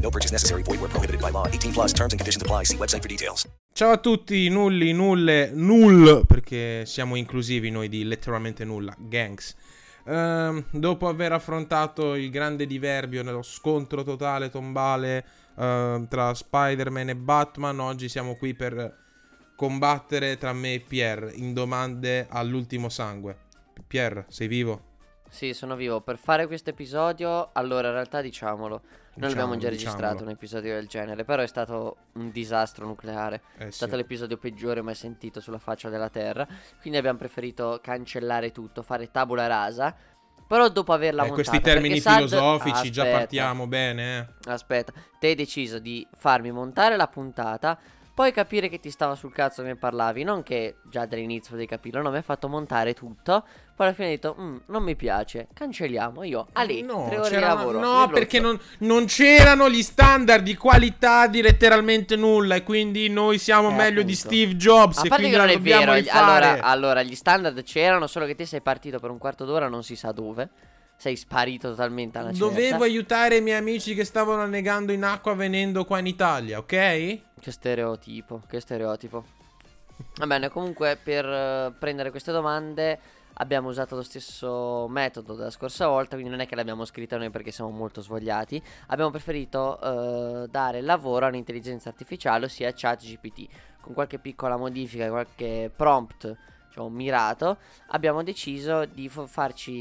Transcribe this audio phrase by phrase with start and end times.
[0.00, 0.62] No purchase necessary.
[0.62, 1.46] Void where prohibited by law.
[1.46, 2.64] 18 plus terms and conditions apply.
[2.64, 3.46] See website for details.
[3.72, 9.54] Ciao a tutti, nulli, nulle, null, perché siamo inclusivi noi di letteralmente nulla, gangs.
[10.06, 15.24] Ehm, dopo aver affrontato il grande diverbio nello scontro totale tombale
[15.56, 18.96] ehm, tra Spider-Man e Batman, oggi siamo qui per
[19.54, 23.36] combattere tra me e Pierre in domande all'ultimo sangue.
[23.86, 24.88] Pierre, sei vivo?
[25.28, 26.00] Sì, sono vivo.
[26.00, 28.82] Per fare questo episodio, allora in realtà diciamolo,
[29.14, 30.24] noi abbiamo già Diciamolo, registrato diciamolo.
[30.24, 33.42] un episodio del genere, però è stato un disastro nucleare.
[33.58, 33.76] Eh, È sì.
[33.76, 36.46] stato l'episodio peggiore mai sentito sulla faccia della Terra.
[36.80, 39.94] Quindi abbiamo preferito cancellare tutto, fare tabula rasa.
[40.46, 44.50] Però dopo averla Eh, montata questi termini perché Sad- filosofici già partiamo bene, eh.
[44.50, 47.78] Aspetta, te hai deciso di farmi montare la puntata,
[48.20, 52.02] poi capire che ti stava sul cazzo che parlavi, non che già dall'inizio potevi capirlo,
[52.02, 55.48] no, mi hai fatto montare tutto, poi alla fine hai detto, "Mm, non mi piace,
[55.54, 57.78] cancelliamo, io, Ale, no, tre ore di lavoro.
[57.80, 63.38] no, perché non, non c'erano gli standard di qualità di letteralmente nulla e quindi noi
[63.38, 64.28] siamo Eh, meglio di appunto.
[64.36, 68.26] Steve Jobs A e quindi che non è vero, allora, allora gli standard c'erano, solo
[68.26, 70.50] che te sei partito per un quarto d'ora, non si sa dove,
[71.00, 72.44] sei sparito totalmente alla certa.
[72.44, 77.18] Dovevo aiutare i miei amici che stavano annegando in acqua venendo qua in Italia, ok?
[77.40, 79.24] Che stereotipo, che stereotipo.
[80.16, 82.98] Va bene, comunque per eh, prendere queste domande
[83.34, 87.30] abbiamo usato lo stesso metodo della scorsa volta, quindi non è che l'abbiamo scritta noi
[87.30, 88.62] perché siamo molto svogliati.
[88.88, 93.46] Abbiamo preferito eh, dare lavoro all'intelligenza artificiale, ossia ChatGPT.
[93.80, 96.36] Con qualche piccola modifica, qualche prompt,
[96.68, 97.56] diciamo, mirato,
[97.88, 99.72] abbiamo deciso di fo- farci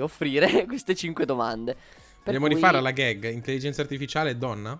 [0.00, 1.74] offrire queste 5 domande.
[1.74, 4.78] Per Vogliamo cui- rifare la gag, intelligenza artificiale donna?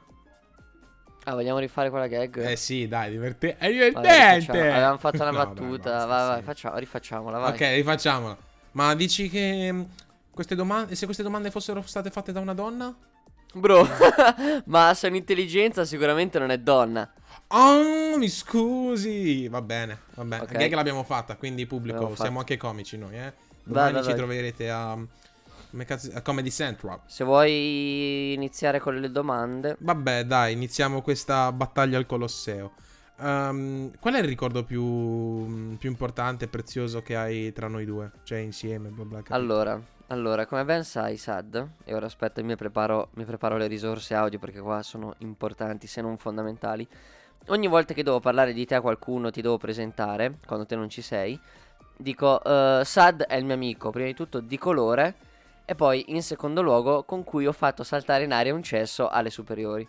[1.28, 2.38] Ah, vogliamo rifare quella gag?
[2.38, 4.36] Eh sì, dai, diverte- è divertente!
[4.38, 4.60] rifacciamo.
[4.60, 5.90] Avevamo fatto una No, dai, battuta.
[5.90, 6.42] basta, vai, vai, sì.
[6.44, 7.38] facciamo, rifacciamola.
[7.38, 7.50] Vai.
[7.50, 8.36] Ok, rifacciamola.
[8.72, 9.88] Ma dici che mh,
[10.30, 12.94] queste domande, se queste domande fossero state fatte da una donna?
[13.54, 13.88] Bro,
[14.66, 17.10] ma se un'intelligenza sicuramente non è donna.
[17.48, 19.48] Oh, mi scusi.
[19.48, 20.42] Va bene, va bene.
[20.44, 20.52] Ok.
[20.52, 23.32] La gag l'abbiamo fatta, quindi pubblico, siamo anche comici noi, eh.
[23.64, 24.16] Domani vai, ci vai.
[24.16, 24.96] troverete a,
[25.76, 27.00] come cazzo- a Comedy Central.
[27.04, 29.76] Se vuoi iniziare con le domande.
[29.78, 32.72] Vabbè, dai, iniziamo questa battaglia al Colosseo.
[33.20, 38.10] Ehm, qual è il ricordo più, più importante e prezioso che hai tra noi due?
[38.22, 39.16] Cioè, insieme, bla bla.
[39.18, 39.34] capito?
[39.34, 39.78] Allora,
[40.08, 44.38] allora, come ben sai, Sad, e ora aspetta, mi preparo, mi preparo le risorse audio
[44.38, 46.88] perché qua sono importanti, se non fondamentali.
[47.48, 50.88] Ogni volta che devo parlare di te a qualcuno, ti devo presentare, quando te non
[50.88, 51.38] ci sei,
[51.98, 55.14] dico, eh, Sad è il mio amico, prima di tutto di colore,
[55.66, 59.30] e poi in secondo luogo con cui ho fatto saltare in aria un cesso alle
[59.30, 59.86] superiori.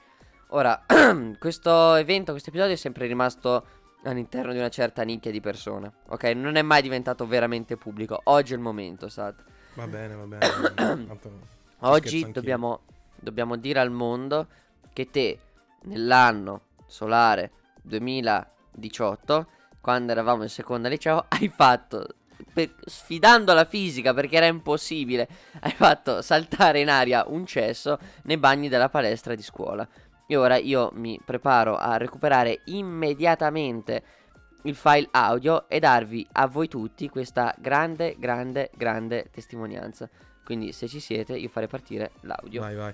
[0.50, 0.84] Ora,
[1.40, 3.66] questo evento, questo episodio è sempre rimasto
[4.04, 6.24] all'interno di una certa nicchia di persone, ok?
[6.36, 8.20] Non è mai diventato veramente pubblico.
[8.26, 9.36] Oggi è il momento, Sad.
[9.76, 11.08] Va bene, va bene.
[11.82, 12.82] Oggi dobbiamo,
[13.16, 14.48] dobbiamo dire al mondo
[14.92, 15.40] che te,
[15.84, 17.52] nell'anno solare
[17.84, 19.48] 2018,
[19.80, 22.08] quando eravamo in seconda liceo, hai fatto,
[22.54, 25.28] per- sfidando la fisica perché era impossibile,
[25.62, 29.88] hai fatto saltare in aria un cesso nei bagni della palestra di scuola.
[30.26, 34.04] E ora io mi preparo a recuperare immediatamente
[34.64, 40.10] il file audio e darvi a voi tutti questa grande, grande, grande testimonianza.
[40.44, 42.62] Quindi se ci siete io farei partire l'audio.
[42.62, 42.94] Vai, vai.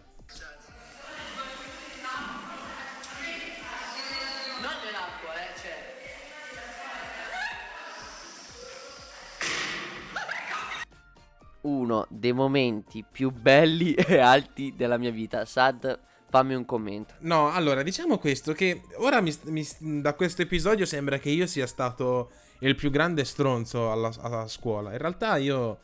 [11.63, 15.45] Uno dei momenti più belli e alti della mia vita.
[15.45, 17.15] Sad, fammi un commento.
[17.19, 21.67] No, allora, diciamo questo, che ora mi- mi- da questo episodio sembra che io sia
[21.67, 24.91] stato il più grande stronzo alla, alla scuola.
[24.91, 25.79] In realtà io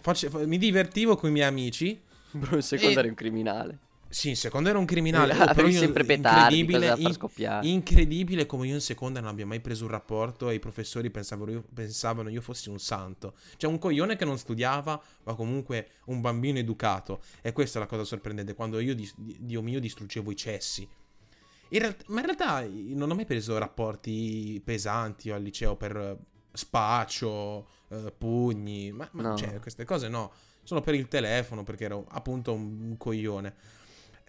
[0.00, 2.00] face- fa- mi divertivo con i miei amici.
[2.32, 3.78] Bro, il secondo E- era un criminale.
[4.16, 5.32] Sì, in seconda ero un criminale.
[5.36, 7.66] Avevi oh, però io- sempre petardi, incredibile, in- scoppiare.
[7.66, 11.50] incredibile come io in seconda non abbia mai preso un rapporto e i professori pensavano
[11.50, 13.34] io, pensavano io fossi un santo.
[13.58, 17.20] Cioè un coglione che non studiava, ma comunque un bambino educato.
[17.42, 20.88] E questa è la cosa sorprendente, quando io, dis- Dio mio, distruggevo i cessi.
[21.68, 26.16] In realtà- ma in realtà non ho mai preso rapporti pesanti al liceo per eh,
[26.52, 29.36] spaccio, eh, pugni, ma, ma No.
[29.36, 30.32] cioè, queste cose no.
[30.62, 33.54] Solo per il telefono, perché ero appunto un, un coglione.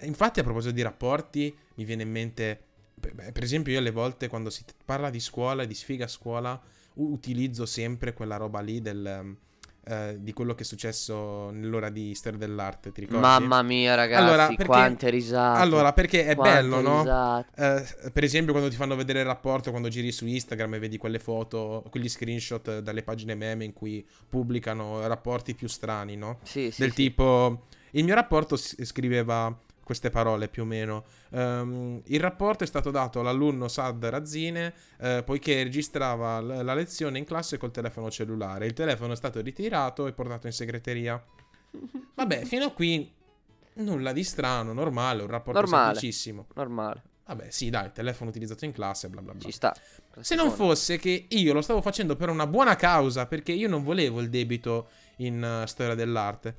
[0.01, 2.61] Infatti, a proposito di rapporti, mi viene in mente
[2.99, 6.59] per, esempio, io alle volte quando si parla di scuola e di sfiga a scuola,
[6.95, 9.35] utilizzo sempre quella roba lì del,
[9.85, 13.21] eh, di quello che è successo nell'ora di storia dell'arte, ti ricordi?
[13.21, 15.59] Mamma mia, ragazzi, Allora, perché- quante risate.
[15.59, 16.97] Allora, perché è bello, no?
[16.99, 17.95] risate.
[18.03, 20.97] Eh, per esempio, quando ti fanno vedere il rapporto, quando giri su Instagram e vedi
[20.97, 26.39] quelle foto, quegli screenshot dalle pagine meme in cui pubblicano rapporti più strani, no?
[26.41, 26.95] Sì, sì, Del sì.
[26.95, 29.55] tipo, il mio rapporto scriveva
[29.87, 31.05] queste parole più o meno.
[31.29, 37.17] Ehm, il rapporto è stato dato all'alunno Sad Razzine eh, poiché registrava l- la lezione
[37.19, 38.65] in classe col telefono cellulare.
[38.65, 41.23] Il telefono è stato ritirato e portato in segreteria.
[42.15, 43.09] Vabbè, fino a qui
[43.75, 45.93] nulla di strano, normale, un rapporto Normale.
[45.93, 46.47] semplicissimo.
[46.55, 49.41] Normale, Vabbè, sì, dai, telefono utilizzato in classe, bla bla bla.
[49.41, 49.73] ci sta.
[50.19, 53.83] Se non fosse che io lo stavo facendo per una buona causa, perché io non
[53.83, 56.55] volevo il debito in eh, storia dell'arte.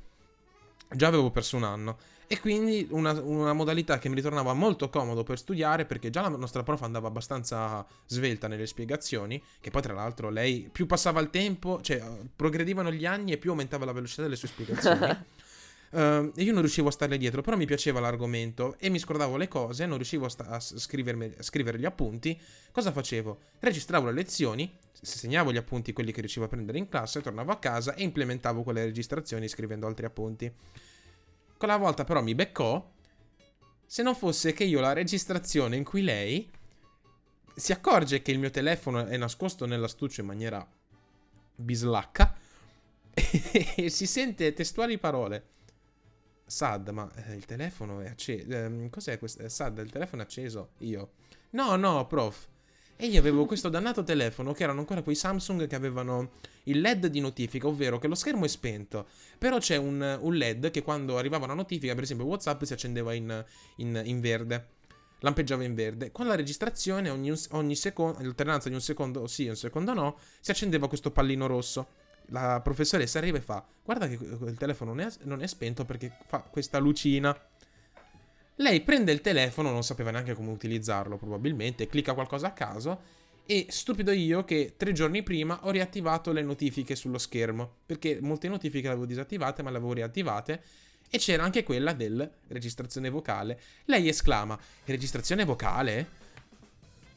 [0.90, 1.98] Già avevo perso un anno.
[2.30, 6.28] E quindi una, una modalità che mi ritornava molto comodo per studiare, perché già la
[6.28, 11.30] nostra prof andava abbastanza svelta nelle spiegazioni, che poi tra l'altro lei più passava il
[11.30, 12.02] tempo, cioè
[12.36, 15.16] progredivano gli anni e più aumentava la velocità delle sue spiegazioni.
[15.90, 19.48] E io non riuscivo a starle dietro, però mi piaceva l'argomento e mi scordavo le
[19.48, 22.38] cose, non riuscivo a, sta- a a scrivere gli appunti.
[22.70, 23.38] Cosa facevo?
[23.58, 27.58] Registravo le lezioni, segnavo gli appunti, quelli che riuscivo a prendere in classe, tornavo a
[27.58, 30.52] casa e implementavo quelle registrazioni scrivendo altri appunti.
[31.58, 32.88] Quella volta però mi beccò,
[33.84, 36.48] se non fosse che io la registrazione in cui lei
[37.52, 40.64] si accorge che il mio telefono è nascosto nell'astuccio in maniera
[41.56, 42.36] bislacca
[43.12, 45.48] e si sente testuali parole.
[46.46, 48.88] Sad, ma eh, il telefono è acceso.
[48.88, 49.42] cos'è questo?
[49.42, 50.70] Eh, Sad, il telefono è acceso.
[50.78, 51.10] Io.
[51.50, 52.46] No, no, prof.
[53.00, 56.32] E io avevo questo dannato telefono che erano ancora quei Samsung che avevano
[56.64, 59.06] il LED di notifica, ovvero che lo schermo è spento.
[59.38, 63.14] Però c'è un, un LED che quando arrivava una notifica, per esempio WhatsApp, si accendeva
[63.14, 63.44] in,
[63.76, 64.70] in- in verde.
[65.20, 66.10] Lampeggiava in verde.
[66.10, 70.18] Con la registrazione, ogni, ogni secondo, l'alternanza di un secondo sì e un secondo no,
[70.40, 71.86] si accendeva questo pallino rosso.
[72.30, 76.16] La professoressa arriva e fa: Guarda che il telefono non è, non è spento perché
[76.26, 77.32] fa questa lucina.
[78.60, 83.16] Lei prende il telefono, non sapeva neanche come utilizzarlo probabilmente, clicca qualcosa a caso
[83.46, 88.48] e stupido io che tre giorni prima ho riattivato le notifiche sullo schermo, perché molte
[88.48, 90.62] notifiche le avevo disattivate ma le avevo riattivate
[91.08, 93.60] e c'era anche quella del registrazione vocale.
[93.84, 96.08] Lei esclama, registrazione vocale?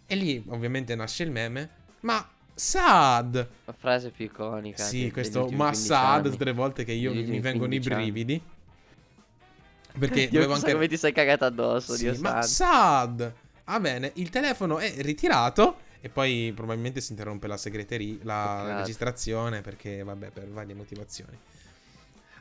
[0.05, 1.69] E lì ovviamente nasce il meme,
[2.01, 3.49] ma Sad!
[3.65, 4.83] La frase più iconica.
[4.83, 8.41] Sì, questo ma 15 Sad tutte le volte che io mi vengono i 15 anni.
[9.97, 10.71] Perché Dio, dovevo anche...
[10.73, 12.47] come ti sei cagato addosso, Sì, Dio ma santo.
[12.47, 13.33] Sad!
[13.65, 18.79] Va bene, il telefono è ritirato e poi probabilmente si interrompe la segreteria, la Peccato.
[18.79, 21.38] registrazione perché, vabbè, per varie motivazioni.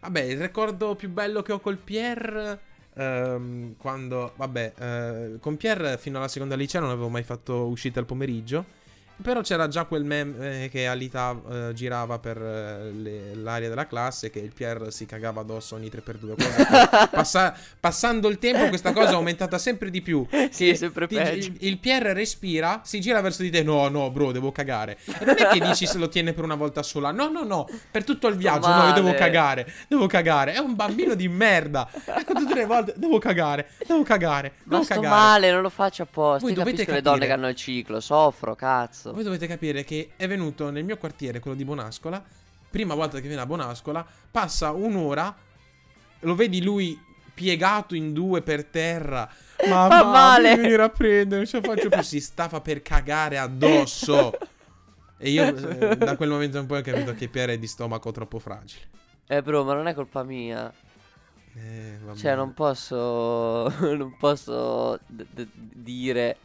[0.00, 2.58] Vabbè, il ricordo più bello che ho col Pierre...
[2.94, 7.98] ehm, quando, vabbè, eh, con Pierre fino alla seconda liceo non avevo mai fatto uscite
[7.98, 8.78] al pomeriggio.
[9.22, 13.86] Però c'era già quel meme eh, che Alita eh, girava per eh, le- l'area della
[13.86, 16.34] classe che il Pierre si cagava addosso ogni 3x2.
[16.36, 16.64] cosa
[17.06, 20.26] che passa- passando il tempo questa cosa è aumentata sempre di più.
[20.50, 21.48] Sì, è sempre Ti- peggio.
[21.48, 23.62] il, il Pierre respira, si gira verso di te.
[23.62, 24.96] No, no, bro, devo cagare.
[25.18, 27.10] E non è che dici se lo tiene per una volta sola.
[27.10, 27.68] No, no, no.
[27.90, 28.68] Per tutto il viaggio.
[28.68, 29.70] No, io devo cagare.
[29.88, 30.52] Devo cagare.
[30.54, 31.88] È un bambino di merda.
[32.04, 32.94] Ecco tutte le volte.
[32.96, 33.68] Devo cagare.
[33.86, 34.52] Devo cagare.
[34.64, 35.14] Ma Devo sto cagare.
[35.14, 36.40] male, non lo faccio apposta.
[36.40, 39.09] Voi Io dovete capisco le capire- donne che hanno il ciclo, soffro, cazzo.
[39.12, 42.22] Voi dovete capire che è venuto nel mio quartiere, quello di Bonascola.
[42.70, 45.34] Prima volta che viene a Bonascola, passa un'ora.
[46.20, 46.98] Lo vedi lui
[47.32, 49.28] piegato in due per terra.
[49.68, 50.56] Ma Fa male.
[50.56, 52.02] venire a prendere, non ce la faccio più.
[52.02, 54.32] Si stava per cagare addosso.
[55.18, 58.12] E io eh, da quel momento in poi ho capito che Pierre è di stomaco
[58.12, 58.88] troppo fragile.
[59.26, 60.72] Eh, bro, ma non è colpa mia.
[61.54, 61.98] Eh.
[62.16, 63.68] Cioè, non posso.
[63.96, 66.36] non posso d- d- dire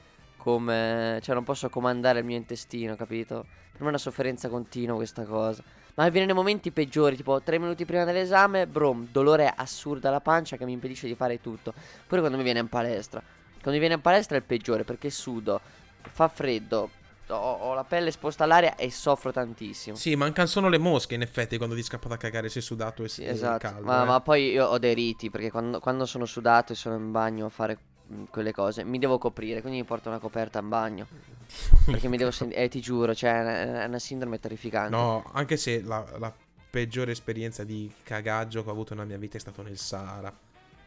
[0.46, 1.20] come.
[1.24, 3.48] Cioè, non posso comandare il mio intestino, capito?
[3.72, 5.64] Per me è una sofferenza continua questa cosa.
[5.96, 10.56] Ma avviene nei momenti peggiori, tipo tre minuti prima dell'esame, bro, dolore assurdo alla pancia
[10.56, 11.74] che mi impedisce di fare tutto.
[12.06, 13.22] Pure quando mi viene in palestra.
[13.22, 15.60] Quando mi viene in palestra è il peggiore perché sudo,
[16.04, 16.92] fa freddo,
[17.30, 19.96] ho, ho la pelle esposta all'aria e soffro tantissimo.
[19.96, 23.10] Sì, mancano solo le mosche in effetti quando ti scappa da cagare sei sudato e
[23.10, 23.68] Sì, esatto.
[23.68, 23.88] caldo.
[23.88, 24.06] ma, eh.
[24.06, 27.48] ma poi io ho dei riti perché quando, quando sono sudato e sono in bagno
[27.48, 27.80] a fare
[28.30, 31.08] quelle cose mi devo coprire, quindi mi porto una coperta in bagno.
[31.86, 32.64] Perché mi devo sentire.
[32.64, 34.96] Eh, ti giuro, cioè, è una, sindrome terrificante.
[34.96, 36.34] No, anche se la, la
[36.70, 40.34] peggiore esperienza di cagaggio che ho avuto nella mia vita è stato nel Sahara.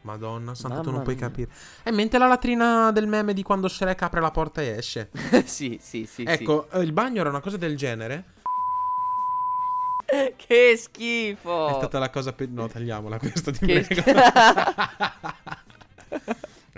[0.01, 1.27] Madonna, santo, tu non puoi mia.
[1.27, 1.51] capire.
[1.83, 5.11] È in mente la latrina del meme di quando Shrek apre la porta e esce.
[5.45, 6.23] sì, sì, sì.
[6.27, 8.25] ecco, eh, il bagno era una cosa del genere.
[10.07, 10.33] sì.
[10.37, 11.69] Che schifo.
[11.69, 13.67] È stata la cosa pe- No, tagliamola questa, ti Oh.
[13.67, 14.21] Che prego.
[14.21, 15.35] sch-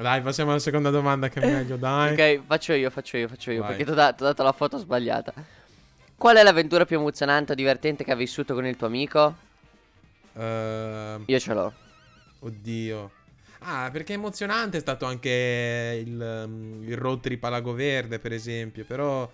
[0.00, 2.12] Dai, passiamo alla seconda domanda che è meglio, dai.
[2.12, 3.68] Ok, faccio io, faccio io, faccio io, Vai.
[3.70, 5.32] perché ti ho da- dato la foto sbagliata.
[6.16, 9.34] Qual è l'avventura più emozionante o divertente che hai vissuto con il tuo amico?
[10.36, 11.72] Ehm, Io ce l'ho.
[12.40, 13.10] oddio.
[13.60, 18.32] Ah, perché emozionante è stato anche il, um, il road trip a Lago Verde, per
[18.32, 18.84] esempio.
[18.84, 19.30] Però,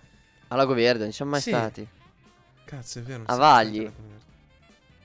[0.49, 1.49] A Lago Verde, non ci siamo mai Sì.
[1.49, 1.87] stati.
[2.65, 3.19] cazzo, è vero.
[3.19, 3.79] non A siamo stati Vagli.
[3.79, 4.25] a Lago Verde.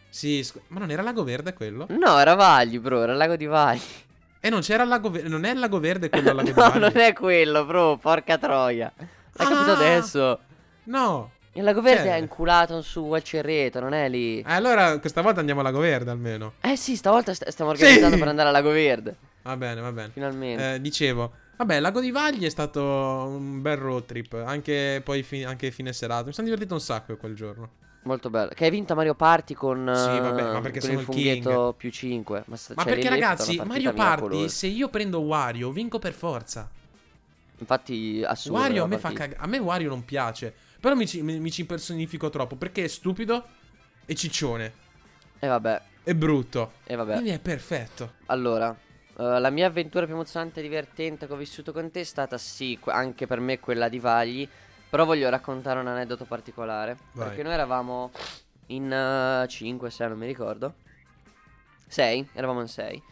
[0.09, 1.87] Sì, scu- ma non era Lago Verde quello?
[1.91, 3.81] No, era Vagli, bro, era il lago di Vagli.
[4.45, 5.29] E non c'era il Lago Verde.
[5.29, 8.93] Non è il Lago Verde quello al Lago no, non è quello, bro, porca troia.
[8.97, 9.75] L'hai capito Ah!
[9.77, 10.39] adesso?
[10.85, 11.31] No.
[11.55, 14.39] Il lago verde Cioè- è inculato su al Cerreto, non è lì.
[14.41, 16.55] Eh, allora questa volta andiamo a Lago Verde almeno.
[16.63, 18.19] Eh sì, stavolta st- stiamo organizzando Sì!
[18.19, 19.15] per andare al lago verde.
[19.43, 20.09] Va bene, va bene.
[20.13, 20.75] Finalmente.
[20.75, 24.33] Eh, dicevo, vabbè, Lago di Vagli è stato un bel road trip.
[24.45, 26.25] Anche poi fi- anche fine serata.
[26.27, 27.69] Mi sono divertito un sacco quel giorno.
[28.03, 28.51] Molto bello.
[28.55, 31.05] Che hai vinto Mario Party con, Sì, eh, vabbè, ma perché con sono il il
[31.05, 32.45] funghetto più 5.
[32.47, 36.69] Ma, Ma cioè, perché ragazzi, Mario Party, se io prendo Wario, vinco per forza.
[37.59, 38.59] Infatti, assurdo.
[38.59, 39.41] Wario a me fa cagare.
[39.41, 40.53] A me Wario non piace.
[40.81, 43.47] Però mi ci, mi, mi ci impersonifico troppo perché è stupido
[44.05, 44.75] e ciccione.
[45.39, 46.73] E vabbè, È brutto.
[46.85, 47.13] e vabbè.
[47.13, 48.15] Quindi è perfetto.
[48.27, 48.71] Allora,
[49.17, 52.39] eh, la mia avventura più emozionante e divertente che ho vissuto con te è stata
[52.39, 54.49] sì, anche per me quella di Vagli.
[54.93, 56.99] Però voglio raccontare un aneddoto particolare.
[57.13, 57.29] Vai.
[57.29, 58.11] Perché noi eravamo
[58.67, 60.75] in 5, 6, non mi ricordo.
[61.87, 63.03] 6, eravamo in 6.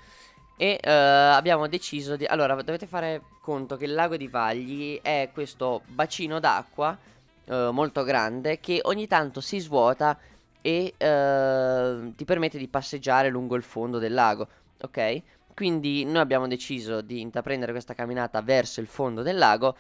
[0.58, 2.26] E eh, abbiamo deciso di...
[2.26, 6.98] Allora, dovete fare conto che il lago di Vagli è questo bacino d'acqua
[7.46, 10.18] eh, molto grande che ogni tanto si svuota
[10.60, 14.46] e eh, ti permette di passeggiare lungo il fondo del lago,
[14.82, 15.22] ok?
[15.54, 19.74] Quindi noi abbiamo deciso di intraprendere questa camminata verso il fondo del lago,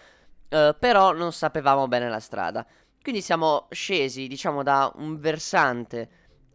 [0.50, 2.66] eh, però non sapevamo bene la strada.
[3.02, 6.08] Quindi siamo scesi, diciamo, da un versante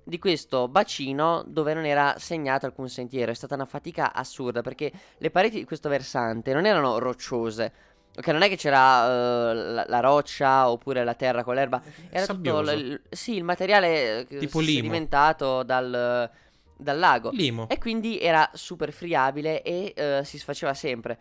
[0.03, 3.31] di questo bacino dove non era segnato alcun sentiero.
[3.31, 7.73] È stata una fatica assurda perché le pareti di questo versante non erano rocciose.
[8.15, 11.81] Ok, non è che c'era eh, la, la roccia oppure la terra con l'erba.
[12.11, 12.71] Era tutto Sabbioso.
[12.75, 16.29] l- il- sì, il materiale eh, Tipo sedimentato dal,
[16.77, 17.31] dal lago.
[17.31, 17.67] Limo.
[17.67, 21.17] E quindi era super friabile e eh, si sfaceva sempre.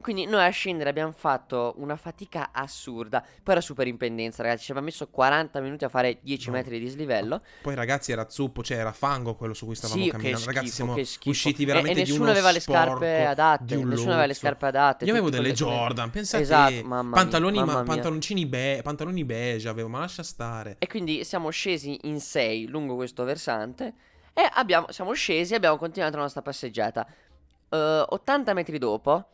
[0.00, 3.20] Quindi noi a scendere abbiamo fatto una fatica assurda.
[3.20, 4.64] Poi era super in pendenza, ragazzi.
[4.64, 6.54] Ci abbiamo messo 40 minuti a fare 10 No.
[6.56, 7.42] metri di slivello.
[7.60, 10.38] Poi ragazzi era zuppo, cioè era fango quello su cui stavamo Sì, camminando.
[10.38, 10.94] schifo, Ragazzi siamo
[11.26, 13.76] usciti E- veramente e, di nessuno uno aveva le scarpe adatte.
[13.76, 15.04] Nessuno aveva le scarpe adatte.
[15.04, 17.92] Io avevo delle Jordan, pensate Esatto, mamma pantaloni, mia, ma- mamma mia.
[17.94, 20.76] pantaloncini, be- pantaloni beige avevo, ma lascia stare.
[20.78, 23.92] E quindi siamo scesi in 6 lungo questo versante.
[24.32, 27.06] E abbiamo, siamo scesi e abbiamo continuato la nostra passeggiata.
[27.68, 29.26] Eh, 80 metri dopo,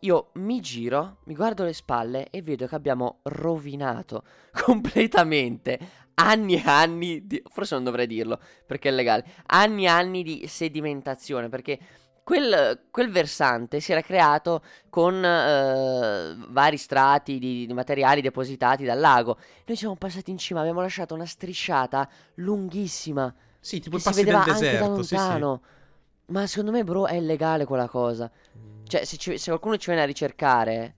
[0.00, 6.62] io mi giro, mi guardo le spalle e vedo che abbiamo rovinato completamente anni e
[6.64, 7.42] anni di...
[7.50, 9.24] Forse non dovrei dirlo perché è legale.
[9.46, 11.78] Anni e anni di sedimentazione perché...
[12.26, 18.98] Quel, quel versante si era creato con eh, vari strati di, di materiali depositati dal
[18.98, 19.38] lago.
[19.64, 24.08] Noi siamo passati in cima, abbiamo lasciato una strisciata lunghissima Sì, tipo che i si
[24.08, 25.74] passi del anche da deserto, sì, sì.
[26.26, 28.30] Ma secondo me, bro, è illegale quella cosa.
[28.58, 28.84] Mm.
[28.86, 30.94] Cioè, se, ci- se qualcuno ci viene a ricercare,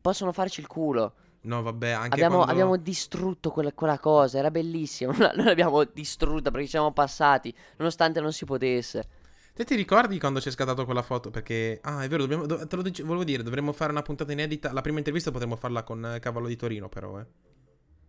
[0.00, 1.14] possono farci il culo.
[1.42, 2.52] No, vabbè, anche Abbiamo, quando...
[2.52, 5.12] abbiamo distrutto quella, quella cosa, era bellissima.
[5.34, 9.08] Noi l'abbiamo distrutta perché ci siamo passati, nonostante non si potesse.
[9.54, 11.30] Te ti ricordi quando c'è scattato quella foto?
[11.30, 11.78] Perché...
[11.82, 12.46] Ah, è vero, dobbiamo...
[12.46, 14.72] do- te lo dice- volevo dire, dovremmo fare una puntata inedita.
[14.72, 17.26] La prima intervista potremmo farla con eh, Cavallo di Torino, però, eh.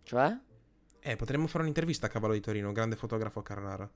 [0.02, 0.36] Cioè?
[1.00, 3.90] Eh, potremmo fare un'intervista a Cavallo di Torino, grande fotografo a Carrara.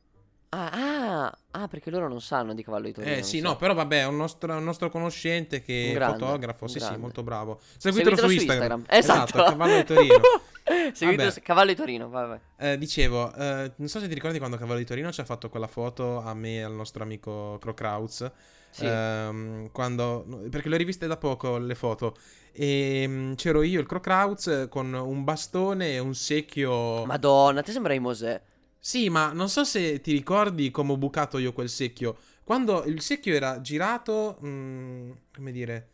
[0.54, 3.16] Ah, ah, ah, perché loro non sanno di cavallo di Torino.
[3.16, 3.49] Eh sì, so.
[3.49, 7.00] no, però vabbè, è un nostro, un nostro conoscente che è fotografo, sì sì, grande.
[7.00, 7.58] molto bravo.
[7.76, 8.84] Seguitelo, Seguitelo su Instagram.
[8.88, 9.42] Esatto.
[9.42, 10.20] Cavallo di Torino.
[10.64, 11.30] Seguitelo Vabbè.
[11.30, 12.38] su Cavallo di Torino, vai.
[12.56, 15.49] Eh, dicevo, eh, non so se ti ricordi quando Cavallo di Torino ci ha fatto
[15.49, 18.30] quella foto a me e al nostro amico Crocrauz.
[18.70, 18.87] Sì.
[18.87, 22.16] Ehm, quando, perché le ho riviste da poco le foto.
[22.52, 27.04] E mm, c'ero io, il Crocrauz, con un bastone e un secchio.
[27.04, 28.40] Madonna, te sembrai Mosè.
[28.87, 32.19] Sì, ma non so se ti ricordi come ho bucato io quel secchio.
[32.45, 35.88] Quando il secchio era girato, mm, come dire,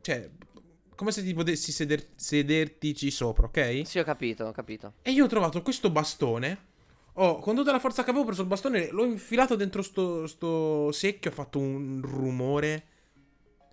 [0.00, 0.26] cioè,
[0.94, 3.82] come se ti potessi seder- sedertici sopra, ok?
[3.84, 4.94] Sì, ho capito, ho capito.
[5.02, 6.58] E io ho trovato questo bastone.
[7.18, 10.90] Ho, con tutta la forza che avevo, preso il bastone, l'ho infilato dentro sto, sto
[10.92, 12.84] secchio, ha fatto un rumore.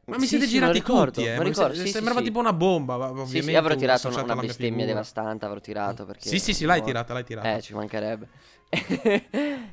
[0.05, 1.41] Ma mi Sì, siete sì, girati ricordo, tutti, eh?
[1.41, 2.95] ricordo, sì, sembrava tipo una bomba.
[2.95, 6.27] ovviamente sì, avrò tirato una, una bestemmia devastante, avrò tirato perché...
[6.27, 7.55] Sì, sì, sì, l'hai tirata, l'hai tirata.
[7.55, 8.27] Eh, ci mancherebbe.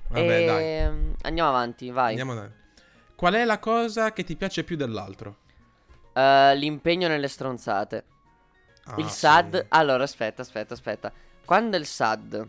[0.08, 0.64] Vabbè, dai.
[0.64, 2.10] Ehm, Andiamo avanti, vai.
[2.10, 2.48] Andiamo da...
[3.16, 5.38] Qual è la cosa che ti piace più dell'altro?
[6.12, 8.04] Eh, l'impegno nelle stronzate.
[8.84, 9.08] Ah, il.
[9.08, 9.66] SAD...
[9.70, 11.12] Allora, aspetta, aspetta, aspetta.
[11.44, 12.48] Quando il SAD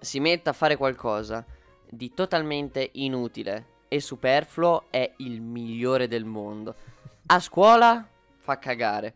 [0.00, 1.44] si mette a fare qualcosa
[1.88, 6.74] di totalmente inutile e superfluo è il migliore del mondo.
[7.26, 8.08] A scuola
[8.38, 9.14] fa cagare.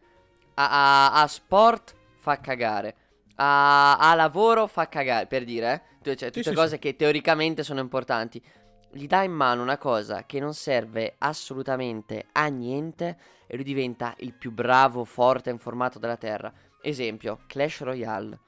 [0.52, 2.94] A, a- a sport fa cagare.
[3.36, 5.24] A, a lavoro fa cagare.
[5.28, 6.14] Per dire, eh?
[6.14, 6.78] Cioè, tutte sì, cose sì.
[6.78, 8.42] che teoricamente sono importanti.
[8.90, 14.14] Gli dai in mano una cosa che non serve assolutamente a niente e lui diventa
[14.18, 16.52] il più bravo, forte e informato della Terra.
[16.82, 18.38] Esempio, Clash Royale.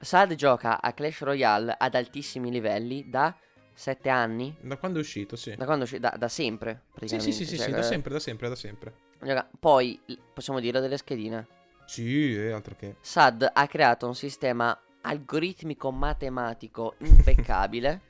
[0.00, 3.36] Sad gioca a Clash Royale ad altissimi livelli da
[3.80, 4.54] 7 anni.
[4.60, 5.54] Da quando è uscito, sì.
[5.56, 7.32] Da quando usci- da, da sempre, Sì, praticamente.
[7.32, 8.94] sì, sì, sì, Cioè, sì, da sempre, da sempre, da sempre.
[9.18, 9.98] gioca- Poi,
[10.34, 11.46] possiamo dire delle schedine.
[11.86, 12.96] Sì, eh, altro che.
[13.00, 18.00] Sad ha creato un sistema algoritmico matematico impeccabile.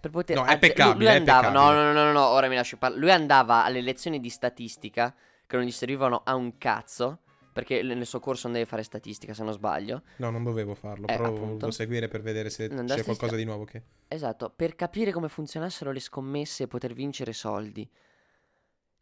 [0.00, 2.76] per poter No, è peccabile, Lui, è andava, no, no, no, no, ora mi lascio
[2.76, 3.00] parlare.
[3.00, 5.14] Lui andava alle lezioni di statistica
[5.46, 7.20] che non gli servivano a un cazzo.
[7.54, 10.02] Perché nel suo corso non deve fare statistica, se non sbaglio.
[10.16, 11.44] No, non dovevo farlo, Eh, però appunto.
[11.46, 13.82] voluto seguire per vedere se c'è qualcosa sta- di nuovo che...
[14.08, 17.88] Esatto, per capire come funzionassero le scommesse e poter vincere soldi.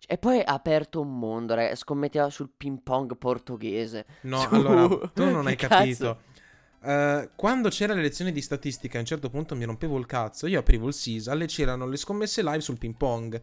[0.06, 4.04] E poi ha aperto un mondo, raga, scommetteva sul ping pong portoghese.
[4.23, 6.21] No, Su- allora, tu non hai capito.
[6.82, 10.47] Eh, quando c'era le lezioni di statistica, a un certo punto mi rompevo il cazzo.
[10.47, 13.40] Io aprivo il Sisal e c'erano le scommesse live sul ping pong.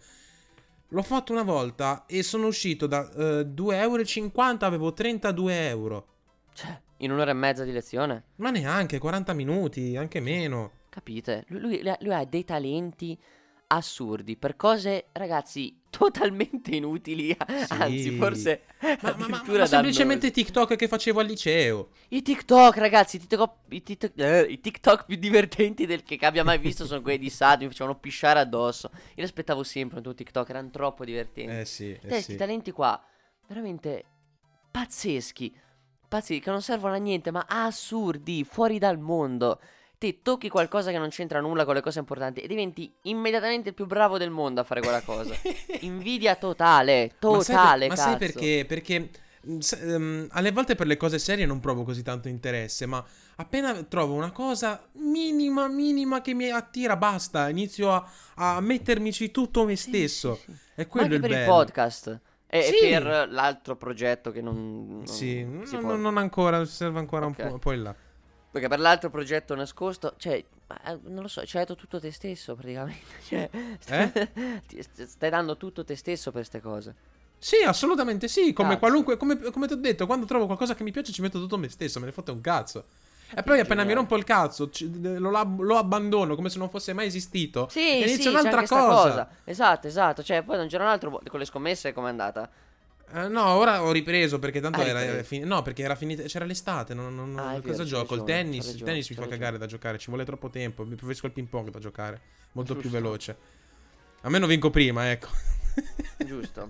[0.89, 6.07] L'ho fatto una volta e sono uscito da eh, 2,50 euro, avevo 32 euro.
[6.53, 8.23] Cioè, in un'ora e mezza di lezione.
[8.37, 10.71] Ma neanche 40 minuti, anche meno.
[10.89, 11.45] Capite?
[11.49, 13.17] Lui, lui- lui ha dei talenti
[13.71, 17.35] assurdi per cose, ragazzi, totalmente inutili.
[17.69, 18.63] Anzi, forse
[19.01, 21.89] Ma, ma- ma- ma semplicemente TikTok che facevo al liceo.
[22.09, 26.43] I TikTok, ragazzi, i TikTok, i TikTok, eh, i TikTok più divertenti del che abbia
[26.43, 28.89] mai visto sono quelli di Sad, mi facevano pisciare addosso.
[28.93, 31.51] Io li aspettavo sempre un tuo TikTok, erano troppo divertenti.
[31.51, 32.37] Eh sì, eh questi sì.
[32.37, 32.99] talenti qua,
[33.47, 34.03] veramente
[34.71, 35.55] pazzeschi.
[36.07, 39.59] Pazzeschi, che non servono a niente, ma assurdi, fuori dal mondo.
[39.99, 43.75] Te tocchi qualcosa che non c'entra nulla con le cose importanti e diventi immediatamente il
[43.75, 45.35] più bravo del mondo a fare quella cosa.
[45.81, 48.65] Invidia totale, Ma sai per- totale, ma sai perché?
[48.65, 49.09] Perché
[49.45, 53.03] mm, s- ehm, alle volte per le cose serie non provo così tanto interesse, ma
[53.35, 59.65] appena trovo una cosa minima, minima che mi attira, basta, inizio a, a mettermici tutto
[59.65, 60.35] me stesso.
[60.35, 60.57] sì, sì.
[60.75, 61.51] È Ma quello anche il per il bello.
[61.51, 62.19] podcast.
[62.47, 62.87] E, Sì.
[62.89, 67.37] per l'altro progetto che non, non Sì, no, può- no, non ancora, serve ancora Ok.
[67.37, 67.93] un po', poi là.
[68.51, 72.11] Perché per l'altro progetto nascosto, cioè, eh, non lo so, ci hai dato tutto te
[72.11, 73.05] stesso praticamente.
[73.27, 73.49] Cioè,
[73.87, 74.61] Eh?
[74.67, 76.95] ti- st- stai dando tutto te stesso per queste cose.
[77.37, 78.79] Sì, assolutamente sì, come Cazzo.
[78.79, 81.57] qualunque, come, come ti ho detto, quando trovo qualcosa che mi piace ci metto tutto
[81.57, 82.83] me stesso, me ne fotte un cazzo.
[83.33, 86.93] E poi appena mi rompo il cazzo, ci- lo, lo abbandono come se non fosse
[86.93, 87.67] mai esistito.
[87.69, 89.29] Sì, e sì, inizio c'è un'altra sta cosa.
[89.43, 90.23] Esatto, esatto.
[90.23, 92.49] Cioè, poi da un giorno all'altro boh, con le scommesse com'è andata?
[93.11, 96.23] Eh, no, ora ho ripreso perché tanto Ah, era, era fini- No, perché era finita.
[96.23, 96.93] C'era l'estate.
[96.93, 98.13] Non, non- Ah, è cosa vero, gioco?
[98.13, 98.57] Il ragione, tennis.
[98.59, 99.39] c'hai il ragione, tennis mi fa ragione.
[99.39, 99.97] cagare da giocare.
[99.97, 100.83] Ci vuole troppo tempo.
[100.85, 102.21] Mi preferisco il ping pong da giocare.
[102.51, 102.97] Molto più Giusto.
[102.97, 103.37] veloce.
[104.21, 105.27] A meno vinco prima, ecco.
[106.25, 106.69] Giusto.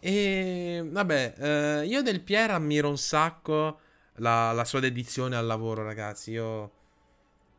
[0.00, 3.78] E vabbè, eh, io del Pier ammiro un sacco
[4.16, 6.32] la, la sua dedizione al lavoro, ragazzi.
[6.32, 6.70] Io.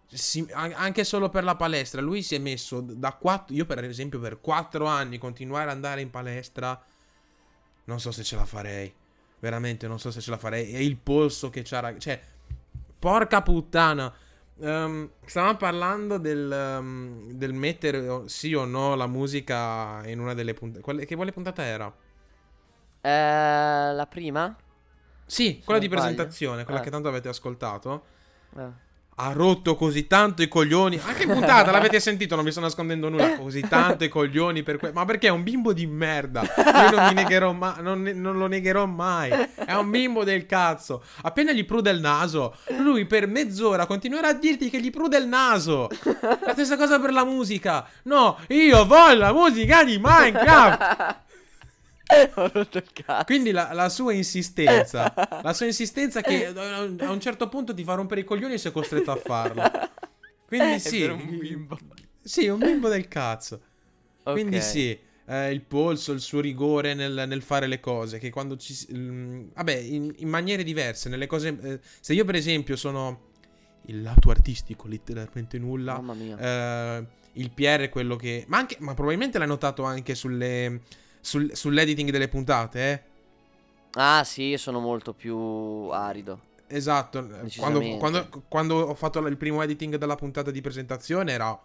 [0.07, 3.55] si- an- anche solo per la palestra, lui si è messo da 4.
[3.55, 6.79] Io, per esempio, per 4 anni continuare ad andare in palestra.
[7.85, 8.93] Non so se ce la farei.
[9.39, 10.71] Veramente, non so se ce la farei.
[10.73, 12.19] E il polso che c'ha, rag- Cioè,
[12.97, 14.13] porca puttana.
[14.59, 20.33] Ehm, stavamo parlando del, ehm, del mettere o- sì o no la musica in una
[20.33, 20.81] delle puntate.
[20.83, 21.93] Quale, che quale puntata era?
[23.01, 24.55] Eh, la prima?
[25.25, 26.01] Sì, quella di sbaglio.
[26.01, 26.83] presentazione, quella Eh.
[26.83, 28.05] che tanto avete ascoltato.
[28.57, 28.69] Eh.
[29.17, 30.99] Ha rotto così tanto i coglioni.
[31.05, 33.37] Anche in puntata l'avete sentito, non mi sto nascondendo nulla.
[33.37, 36.41] Così tanto i coglioni per que- Ma perché è un bimbo di merda.
[36.41, 37.75] Io non mi negherò mai.
[37.81, 39.29] Non, ne- non lo negherò mai.
[39.31, 41.01] È un bimbo del cazzo.
[41.21, 45.27] Appena gli prude il naso, lui per mezz'ora continuerà a dirti che gli prude il
[45.27, 45.87] naso.
[46.03, 47.87] La stessa cosa per la musica.
[48.03, 51.23] No, io voglio la musica di Minecraft.
[53.25, 57.73] Quindi la, la sua insistenza, la sua insistenza che a un- a un certo punto
[57.73, 59.71] ti fa rompere i coglioni e sei costretto a farlo.
[60.45, 61.77] Quindi sì, un bimbo.
[62.21, 63.61] sì, un bimbo del cazzo.
[64.23, 64.31] Ok.
[64.31, 68.57] Quindi sì, eh, il polso, il suo rigore nel, nel fare le cose, che quando
[68.57, 68.73] ci...
[68.73, 71.57] si- mm, vabbè, in, in maniere diverse, nelle cose...
[71.61, 73.31] eh, se io per esempio sono
[73.87, 76.37] il lato artistico, letteralmente nulla, Mamma mia.
[76.37, 78.45] eh, il PR è quello che...
[78.47, 80.81] Ma, anche, ma probabilmente l'hai notato anche sulle,
[81.25, 83.01] sul- sull'editing delle puntate, eh?
[83.97, 85.35] Ah, sì, io sono molto più
[85.91, 86.53] arido.
[86.67, 91.57] Esatto, quando, quando- quando ho fatto il primo editing della puntata di presentazione era...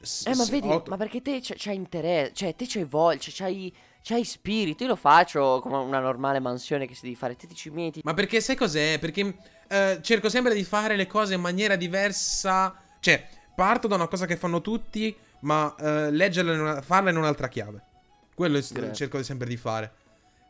[0.00, 3.18] s- Eh, ma vedi, otto- ma perché te c'hai, c'hai interesse, cioè te c'hai voglia,
[3.20, 4.82] c'hai, c'hai spirito.
[4.84, 7.36] Io lo faccio come una normale mansione che si devi fare.
[7.36, 8.00] Te ti ci metti.
[8.02, 8.98] Ma perché sai cos'è?
[8.98, 9.36] Perché
[9.68, 12.74] eh, cerco sempre di fare le cose in maniera diversa.
[13.00, 17.16] Cioè, parto da una cosa che fanno tutti, ma eh, leggerla in una- farla in
[17.16, 17.82] un'altra chiave.
[18.34, 18.94] Quello è- Grande.
[18.94, 19.92] cerco sempre di fare.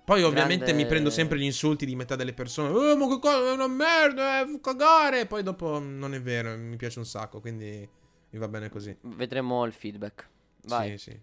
[0.04, 2.68] Poi ovviamente Grande- mi prendo sempre gli insulti di metà delle persone.
[2.68, 5.26] Oh, ma che cosa, è una merda, fa cagare.
[5.26, 7.88] Poi dopo mm, non è vero, mi piace un sacco, quindi
[8.30, 8.94] mi va bene così.
[9.00, 10.28] Vedremo il feedback.
[10.64, 10.98] Vai.
[10.98, 11.20] Sì, sì.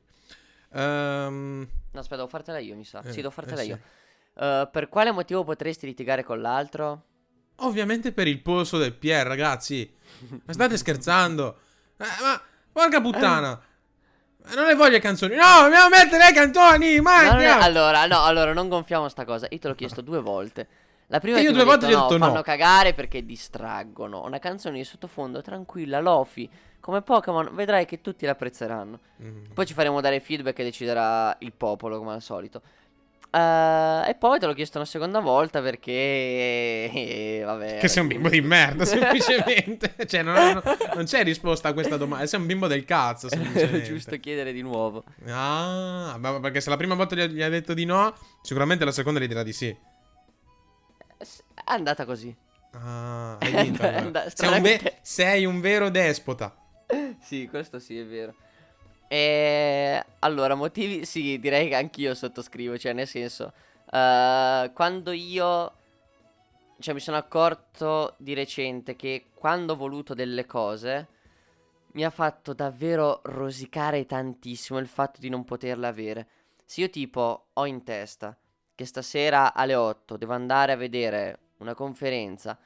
[0.73, 3.01] No, aspetta, devo fartela io, mi sa.
[3.03, 3.75] eh, sì, devo fartela eh, io.
[3.75, 4.39] sì.
[4.39, 7.05] Eh, per quale motivo potresti litigare con l'altro?
[7.57, 9.91] Ovviamente per il polso del Pier, ragazzi.
[10.45, 11.59] Ma state scherzando?
[11.97, 13.61] Eh, ma porca puttana.
[14.49, 15.35] Eh, Non le voglio le canzoni.
[15.35, 16.99] No, dobbiamo mettere le canzoni.
[16.99, 19.47] Ma No, no, no, allora, no, allora, non gonfiamo sta cosa.
[19.49, 20.67] Io te l'ho chiesto due volte.
[21.07, 22.25] La prima io due volte gli ho detto no.
[22.25, 24.23] fanno cagare perché distraggono.
[24.23, 26.49] Una canzone di sottofondo tranquilla, lofi,
[26.79, 28.99] come Pokémon, vedrai che tutti l'apprezzeranno.
[29.21, 29.51] Mm.
[29.53, 32.61] Poi ci faremo dare feedback e deciderà il popolo, come al solito.
[33.33, 35.91] Eh, e poi te l'ho chiesto una seconda volta perché...
[35.91, 37.77] eh, vabbè.
[37.77, 39.95] Che sei un bimbo di merda, semplicemente.
[40.05, 40.61] cioè, non, non-
[40.95, 42.25] non c'è risposta a questa domanda.
[42.25, 43.83] Sei un bimbo del cazzo, semplicemente.
[43.83, 45.03] giusto chiedere di nuovo.
[45.27, 49.19] Ah, ma- perché se la prima volta gli ha, detto di no, sicuramente la seconda
[49.19, 49.75] gli dirà di sì.
[51.17, 52.35] È andata così.
[52.73, 53.87] Ah, hai vinto.
[53.87, 54.29] Allora.
[54.29, 56.53] sei, un ve- sei un vero despota.
[57.21, 58.35] Sì, questo sì, è vero.
[59.13, 63.51] E allora, motivi, sì, direi che anch'io sottoscrivo, cioè nel senso,
[63.91, 65.73] eh, quando io,
[66.79, 71.07] cioè mi sono accorto di recente che quando ho voluto delle cose,
[71.91, 76.27] mi ha fatto davvero rosicare tantissimo il fatto di non poterle avere.
[76.63, 78.37] Se io tipo ho in testa
[78.73, 82.57] che stasera alle 8 devo andare a vedere una conferenza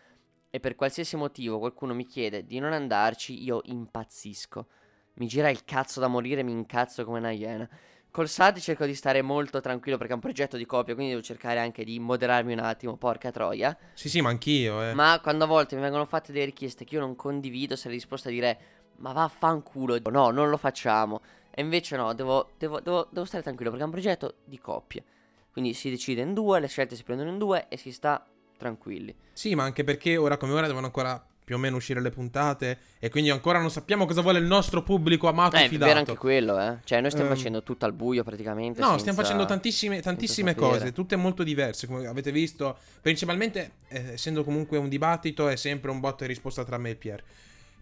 [0.52, 4.68] e per qualsiasi motivo qualcuno mi chiede di non andarci, io impazzisco.
[5.16, 7.68] Mi gira il cazzo da morire, mi incazzo come una iena.
[8.12, 11.24] Col SAD cerco di stare molto tranquillo perché è un progetto di copia, quindi devo
[11.24, 13.78] cercare anche di moderarmi un attimo, porca troia.
[13.94, 14.94] Sì, sì, ma anch'io, eh.
[14.94, 18.28] Ma quando a volte mi vengono fatte delle richieste che io non condivido, sarei disposto
[18.28, 18.58] a dire
[18.98, 21.22] ma vaffanculo, no, non lo facciamo.
[21.52, 25.04] E invece no, devo, devo, devo, devo stare tranquillo perché è un progetto di coppia.
[25.52, 28.26] Quindi si decide in due, le scelte si prendono in due e si sta
[28.58, 29.16] tranquilli.
[29.34, 32.78] Sì, ma anche perché ora come ora devono ancora più o meno uscire le puntate
[33.00, 35.86] e quindi ancora non sappiamo cosa vuole il nostro pubblico amato Eh, e è fidato.
[35.86, 36.78] vero anche quello, eh.
[36.84, 38.80] Cioè, noi stiamo Ehm, facendo tutto al buio praticamente.
[38.80, 42.76] No, senza- stiamo facendo tantissime, tantissime cose, tutte molto diverse, come avete visto.
[43.00, 46.96] Principalmente, eh, essendo comunque un dibattito, è sempre un botta e risposta tra me e
[46.96, 47.24] Pier.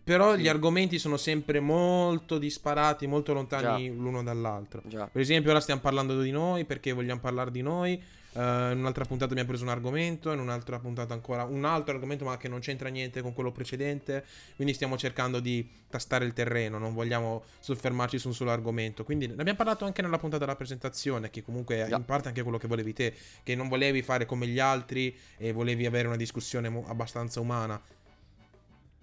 [0.03, 0.41] Però Sì.
[0.41, 4.81] gli argomenti sono sempre molto disparati, molto lontani l'uno dall'altro.
[4.85, 5.07] Già.
[5.07, 8.01] Per esempio, ora stiamo parlando di noi perché vogliamo parlare di noi.
[8.35, 12.25] eh, in un'altra puntata abbiamo preso un argomento, in un'altra puntata ancora un altro argomento,
[12.25, 14.25] ma che non c'entra niente con quello precedente.
[14.55, 19.03] Quindi stiamo cercando di tastare il terreno, non vogliamo soffermarci su un solo argomento.
[19.03, 21.95] Quindi ne abbiamo parlato anche nella puntata della presentazione, che comunque è Già.
[21.95, 23.13] in parte anche quello che volevi te,
[23.43, 27.79] che non volevi fare come gli altri e volevi avere una discussione abbastanza umana.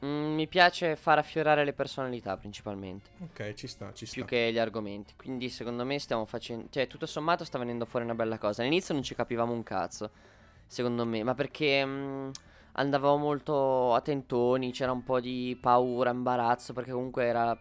[0.05, 3.11] Mm, mi piace far affiorare le personalità principalmente.
[3.21, 4.15] Ok, ci sta, ci sta.
[4.15, 5.13] Più che gli argomenti.
[5.15, 6.67] Quindi, secondo me, stiamo facendo.
[6.71, 8.63] Cioè, tutto sommato sta venendo fuori una bella cosa.
[8.63, 10.11] All'inizio non ci capivamo un cazzo.
[10.67, 11.23] Secondo me.
[11.23, 11.85] Ma perché.
[11.85, 12.31] mm,
[12.73, 14.73] andavamo molto a tentoni.
[14.73, 16.73] C'era un po' di paura, imbarazzo.
[16.73, 17.59] Perché comunque era.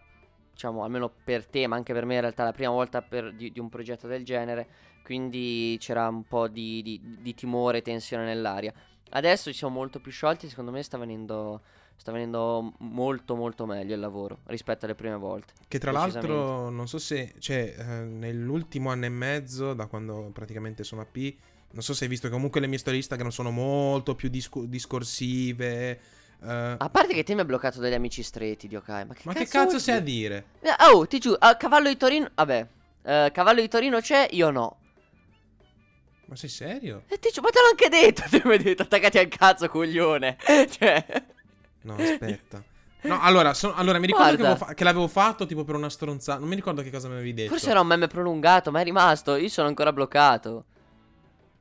[0.52, 3.50] Diciamo, almeno per te, ma anche per me, in realtà, la prima volta per- di,
[3.52, 4.68] di un progetto del genere.
[5.02, 8.72] Quindi c'era un po' di, di- di timore e tensione nell'aria.
[9.10, 10.48] Adesso ci siamo molto più sciolti.
[10.48, 11.60] Secondo me sta venendo.
[12.00, 15.52] Sta venendo molto molto meglio il lavoro rispetto alle prime volte.
[15.68, 20.82] Che tra l'altro, non so se, cioè, eh, nell'ultimo anno e mezzo, da quando praticamente
[20.82, 21.36] sono a P,
[21.72, 24.64] non so se hai visto che comunque le mie storie Instagram sono molto più discu-
[24.66, 25.90] discorsive.
[26.42, 29.04] eh, A parte che te mi hai bloccato dagli amici stretti di Okai.
[29.04, 30.44] Ma che ma cazzo, che cazzo sei a dire?
[30.62, 32.30] Eh, Oh, ti giuro, a cavallo di Torino.
[32.34, 32.66] Vabbè,
[33.02, 34.78] eh, cavallo di Torino c'è, io no.
[36.24, 37.02] Ma sei serio?
[37.08, 38.22] E ti giuro, ma te l'ho anche detto.
[38.30, 40.38] Te mi hai detto, attaccati al cazzo, coglione.
[40.70, 41.04] cioè.
[41.82, 42.62] No, aspetta.
[43.02, 46.38] No, allora, so- allora mi ricordo che, fa- che l'avevo fatto tipo per una stronzata.
[46.38, 47.48] Non mi ricordo che cosa mi avevi detto.
[47.48, 49.36] Forse era un meme prolungato, ma è rimasto.
[49.36, 50.64] Io sono ancora bloccato.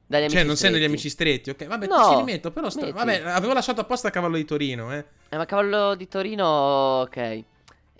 [0.05, 1.65] Dagli amici Cioè, non sei negli amici stretti, ok?
[1.65, 2.51] Vabbè, No, ci rimetto.
[2.51, 2.91] Però, sto- metti.
[2.91, 5.05] vabbè, avevo lasciato apposta a cavallo di Torino, eh.
[5.29, 7.15] Eh, ma cavallo di Torino, ok.
[7.17, 7.45] E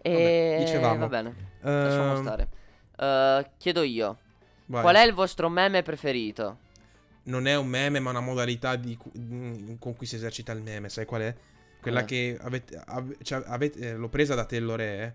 [0.03, 0.97] Vabbè, dicevamo.
[0.99, 1.35] va bene.
[1.61, 2.47] Lasciamo Ehm, stare.
[2.97, 4.17] Eh, chiedo io.
[4.65, 4.81] vai.
[4.81, 6.57] Qual è il vostro meme preferito?
[7.23, 10.61] non è un meme, ma una modalità di cu- mm, con cui si esercita il
[10.61, 10.89] meme.
[10.89, 11.35] Sai qual è?
[11.81, 12.05] Quella Eh.
[12.05, 15.13] che avete, ave- cioè, avete- eh, l'ho presa da Tellore, eh,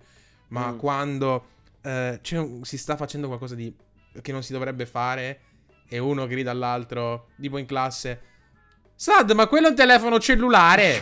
[0.49, 0.79] ma Mm.
[0.79, 1.47] quando
[1.83, 2.19] eh,
[2.63, 3.75] si sta facendo qualcosa di,
[4.23, 5.41] che non si dovrebbe fare
[5.87, 8.21] e uno grida all'altro, tipo in classe,
[8.97, 11.01] Sad, ma quello è un telefono cellulare!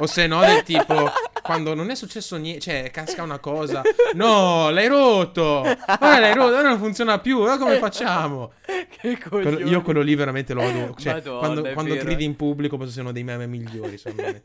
[0.00, 1.08] o se no, del tipo,
[1.40, 3.80] quando non è successo niente, cioè casca una cosa,
[4.14, 5.60] no, l'hai rotto!
[5.60, 8.52] Ora l'hai rotto, ora non funziona più, ora come facciamo?
[9.00, 10.94] che Quello- io quello lì veramente lo adoro.
[10.98, 14.42] Cioè, Madonna, quando, quando gridi in pubblico penso siano dei meme migliori, secondo me.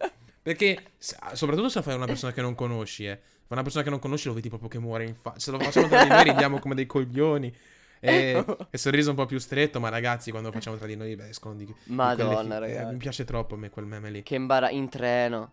[0.48, 3.20] Perché, se- soprattutto se lo fai a una persona che non conosci, eh.
[3.46, 5.40] Fa una persona che non conosci lo vedi proprio che muore in faccia.
[5.40, 7.54] Se lo facciamo tra di noi ridiamo come dei coglioni.
[8.00, 11.28] E, e sorriso un po' più stretto, ma ragazzi, quando facciamo tra di noi beh,
[11.28, 12.92] escono di, di Madonna, fi- eh, ragazzi.
[12.94, 14.24] mi piace troppo a me quel meme lì.
[14.24, 15.52] Che imbara in treno.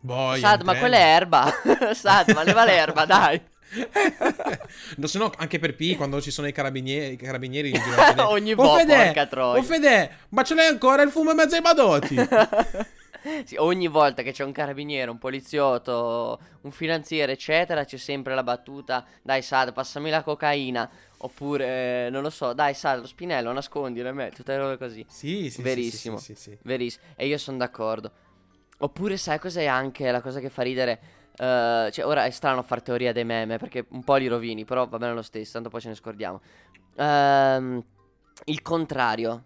[0.00, 1.48] Boia, Sad, ma quella è erba.
[1.94, 3.40] Sad, ma leva l'erba, dai.
[4.96, 8.28] no, se no, anche per P, quando ci sono i carabinieri, i carabinieri in giro
[8.28, 11.36] Ogni "Oh, volta, Fede, porca troia." Oh Fede, ma ce l'hai ancora il fumo in
[11.36, 12.16] mezzo ai badotti?
[13.44, 18.42] Sì, ogni volta che c'è un carabiniere, un poliziotto, un finanziere, eccetera, c'è sempre la
[18.42, 20.90] battuta: Dai, Sad, passami la cocaina.
[21.18, 25.04] Oppure, non lo so, dai, Sad, lo spinello, nascondilo e me, tutte le robe così.
[25.08, 26.16] sì, sì, sì, Verissimo.
[26.16, 26.58] Sì, sì, sì, sì.
[26.62, 27.04] Verissimo.
[27.16, 28.10] E io sono d'accordo.
[28.78, 31.00] Oppure, sai cos'è anche la cosa che fa ridere?
[31.36, 34.86] Eh, cioè, ora è strano fare teoria dei meme perché un po' li rovini, però
[34.88, 36.40] va bene lo stesso, tanto poi ce ne scordiamo.
[36.96, 37.84] Ehm,
[38.46, 39.44] il contrario.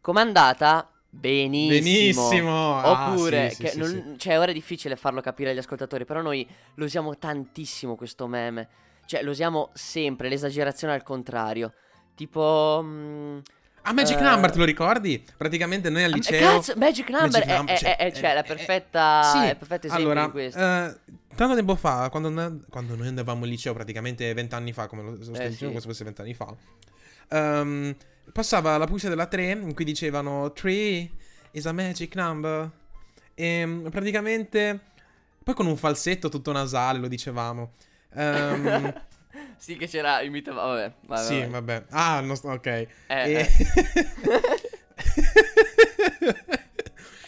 [0.00, 0.91] Com'è andata?
[1.14, 2.28] Benissimo.
[2.28, 2.78] Benissimo.
[2.78, 4.18] Ah, Oppure, sì, sì, sì, non- sì.
[4.18, 8.68] cioè, ora è difficile farlo capire agli ascoltatori, però noi lo usiamo tantissimo questo meme.
[9.04, 11.72] Cioè, lo usiamo sempre, l'esagerazione al contrario.
[12.14, 12.80] Tipo...
[12.82, 13.38] mm,
[13.84, 15.22] Ah, Magic Eh, Number, te lo ricordi?
[15.36, 16.40] Praticamente noi al eh, liceo...
[16.40, 19.38] Cazzo, Magic Number, Magic è, Number, è- cioè, è- è- cioè, eh, la perfetta, sì,
[19.48, 20.58] è perfetto esempio allora, di questo.
[20.60, 20.94] eh,
[21.34, 25.34] tanto tempo fa, quando, quando noi andavamo al liceo, praticamente vent'anni fa, come lo, stai
[25.46, 26.54] Eh, dicendo, come se fosse vent'anni fa,
[27.30, 27.96] ehm,
[28.32, 31.10] passava la pulce della 3 in cui dicevano 3
[31.52, 32.70] is a magic number.
[33.34, 34.78] E mm, praticamente,
[35.42, 37.72] poi con un falsetto tutto nasale lo dicevamo.
[38.14, 38.92] Ehm,
[39.56, 41.84] Sì, che c'era imitava, vabbè, vai, sì, vabbè.
[41.90, 42.66] Ah, non sto- ok.
[42.66, 43.32] Eh, e...
[43.32, 43.48] eh.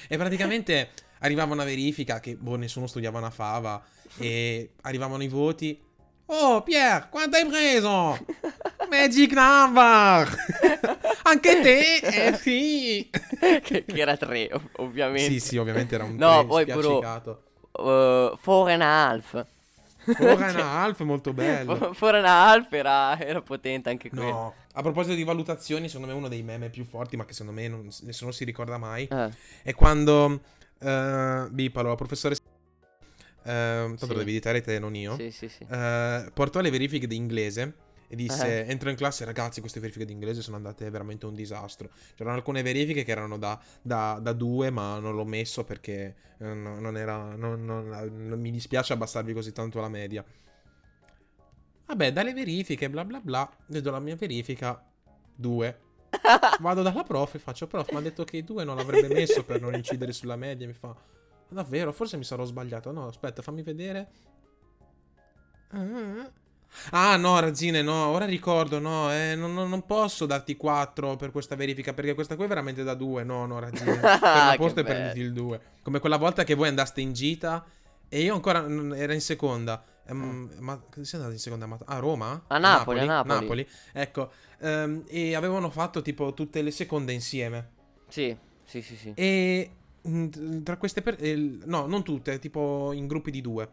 [0.09, 3.83] e praticamente arrivava una verifica che boh, nessuno studiava una fava
[4.19, 5.81] e arrivavano i voti.
[6.27, 8.19] Oh, Pier, quanto hai preso?
[8.95, 10.29] Magic number!
[11.25, 11.97] Anche te?
[11.97, 13.11] Eh sì!
[13.63, 15.33] che, che era tre, ov- ovviamente.
[15.33, 17.43] Sì, sì, ovviamente era un No, tre poi, spiaccicato.
[17.73, 19.47] Uh, four and a half.
[20.17, 21.75] Four and a half, molto bello.
[21.77, 24.25] Fo- Four and a half era, era potente anche quello.
[24.31, 27.61] No, a proposito di valutazioni, secondo me uno dei meme più forti, ma che secondo
[27.61, 29.31] me non- nessuno si ricorda mai, Eh,
[29.65, 30.41] è quando
[30.79, 32.41] eh, Bipalo, la professoressa
[33.47, 33.51] eh,
[33.87, 34.13] tanto Sì.
[34.13, 35.67] lo devi editare te, non io, sì, sì, sì.
[35.69, 37.75] eh, portò le verifiche di inglese
[38.09, 38.71] e disse, Eh.
[38.71, 41.89] entro in classe, ragazzi, queste verifiche di inglese sono andate veramente un disastro.
[42.15, 46.55] C'erano alcune verifiche che erano da, da, da due, ma non l'ho messo perché eh,
[46.55, 50.25] no- non era, non- non- non mi dispiace abbassarvi così tanto la media.
[51.87, 54.83] Vabbè, dalle verifiche, bla bla bla, vedo la mia verifica,
[55.35, 55.81] due.
[56.61, 59.45] Vado dalla prof e faccio, prof, mi ha detto che i due non l'avrebbe messo
[59.45, 60.67] per non incidere sulla media.
[60.67, 60.97] Mi fa, "Ma
[61.49, 62.91] davvero, forse mi sarò sbagliato.
[62.93, 64.09] No, aspetta, fammi vedere.
[65.71, 66.31] Ah,
[66.91, 71.55] Ah, no, Razzine, no, ora ricordo, no, eh, non, non- posso darti 4 per questa
[71.57, 73.25] verifica, perché questa qui è veramente da 2.
[73.25, 74.19] No, no, Razzine, per
[74.51, 74.95] Che posta bello.
[74.95, 75.61] prenditi il 2.
[75.83, 77.65] Come quella volta che voi andaste in gita
[78.09, 79.83] e io ancora ero in seconda.
[80.07, 81.67] Ehm, Ma cosa sei andato in seconda?
[81.67, 82.45] Ma- A Roma?
[82.49, 83.67] A Napoli, a Napoli.
[83.93, 87.71] Ecco, ehm, e avevano fatto tipo tutte le seconde insieme.
[88.09, 89.13] Sì, sì, sì, sì.
[89.15, 89.71] E
[90.07, 91.17] mm, tra queste per...
[91.19, 91.35] eh,
[91.65, 93.69] no, non tutte, tipo in gruppi di due.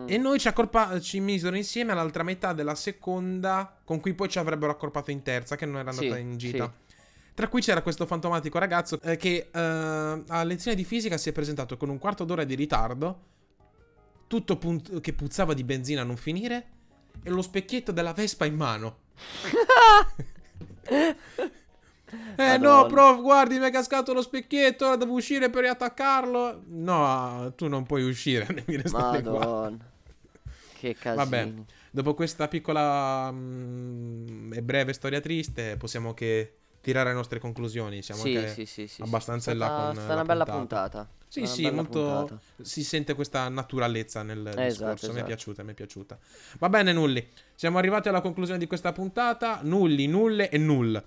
[0.00, 0.06] Mm.
[0.08, 4.38] E noi ci, accorpa- ci misero insieme all'altra metà della seconda, con cui poi ci
[4.38, 6.72] avrebbero accorpato in terza, che non era andata Sì, in gita.
[6.86, 6.92] sì.
[7.34, 11.32] Tra cui c'era questo fantomatico ragazzo eh, che eh, a lezione di fisica si è
[11.32, 13.20] presentato con un quarto d'ora di ritardo,
[14.26, 16.66] tutto pun- che puzzava di benzina a non finire,
[17.22, 18.98] e lo specchietto della Vespa in mano.
[22.36, 22.86] Eh no, Madonna.
[22.86, 26.62] prof, guardi, mi è cascato lo specchietto, ora devo uscire per riattaccarlo.
[26.68, 29.38] No, tu non puoi uscire, devi restare qua.
[29.38, 29.92] Madonna.
[30.72, 31.24] Che casino.
[31.24, 31.52] Vabbè,
[31.90, 38.02] dopo questa piccola mm, e breve storia triste, possiamo che tirare le nostre conclusioni.
[38.02, 41.08] Siamo Sì, anche sì, sì, sì, abbastanza in là con la una bella puntata.
[41.28, 42.40] Sì, Una sì, molto puntata.
[42.60, 45.06] si sente questa naturalezza nel discorso.
[45.06, 45.24] Esatto, Mi è esatto.
[45.24, 46.18] piaciuta, mi è piaciuta.
[46.58, 47.26] Va bene, Nulli.
[47.54, 49.60] Siamo arrivati alla conclusione di questa puntata.
[49.62, 51.02] Nulli, nulle e null.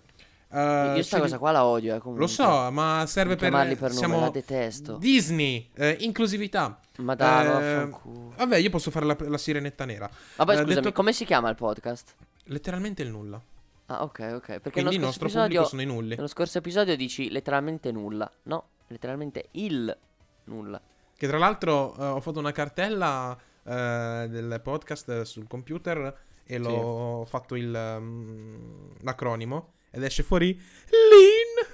[0.49, 2.25] Eh, Io sta ci- cosa qua la odio, eh, comunque.
[2.25, 3.51] Lo so, ma serve per.
[3.51, 4.97] per nome, siamo la detesto.
[4.97, 6.79] Disney, eh, inclusività.
[6.99, 7.89] Ma dai, Eh.
[8.37, 10.09] Vabbè, io posso fare la, la sirenetta nera.
[10.37, 12.15] Vabbè, eh, scusami, detto- come si chiama il podcast?
[12.45, 13.41] Letteralmente il nulla.
[13.87, 14.45] Ah, ok, ok.
[14.45, 16.15] Perché Quindi il nostro scorso pubblico episodio, sono i nulli.
[16.15, 18.29] nello scorso episodio dici letteralmente nulla.
[18.43, 19.97] No, letteralmente il
[20.45, 20.81] nulla.
[21.15, 27.25] Che tra l'altro eh, ho fatto una cartella eh, del podcast sul computer e l'ho
[27.27, 31.67] fatto il, mm, l'acronimo ed esce fuori Lean.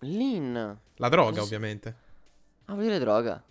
[0.00, 0.78] Lean.
[0.96, 1.94] La droga, ovviamente.
[2.66, 3.42] Ah, vuol dire droga.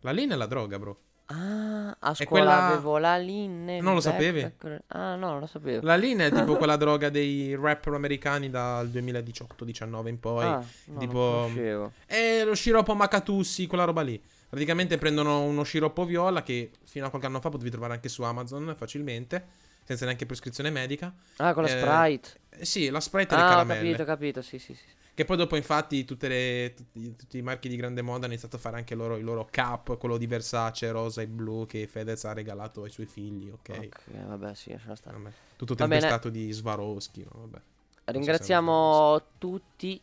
[0.00, 0.98] La lean è la droga, bro.
[1.26, 3.80] Ah, a scuola quella- avevo la linea.
[3.82, 4.40] Non lo sapevi?
[4.88, 5.84] Ah, no, non lo sapevo.
[5.86, 10.44] La linea è tipo quella droga dei rapper americani dal 2018-19 in poi.
[10.44, 11.92] ah, no, tipo-.
[12.06, 14.20] È lo sciroppo Macatussi, quella roba lì.
[14.48, 18.22] Praticamente prendono uno sciroppo viola che fino a qualche anno fa potevi trovare anche su
[18.22, 19.44] Amazon facilmente,
[19.90, 21.12] senza neanche prescrizione medica.
[21.38, 22.64] Ah, con la Eh, Sprite.
[22.64, 23.90] Sì, la Sprite e le Ah, ho caramelle.
[23.90, 24.84] capito, capito, sì, sì, sì.
[25.12, 28.56] Che poi dopo infatti tutte le- tutti, tutti i marchi di grande moda hanno iniziato
[28.56, 32.24] a fare anche loro, i loro cap, quello di Versace, rosa e blu che Fedez
[32.24, 33.68] ha regalato ai suoi figli, ok?
[33.70, 35.16] Ok, vabbè, sì, lasciamo stare.
[35.18, 37.58] Vabbè, Tutto tempestato di Swarovski, ma vabbè.
[38.04, 40.00] Ringraziamo tutti